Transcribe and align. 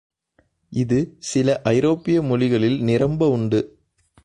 இது 0.71 1.15
சில 1.19 1.61
ஐரோப்பிய 1.63 2.21
மொழிகளில் 2.21 2.81
நிரம்ப 2.81 3.29
உண்டு. 3.29 3.61